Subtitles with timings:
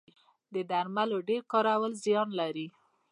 [0.53, 2.67] د درملو ډیر کارول زیان لري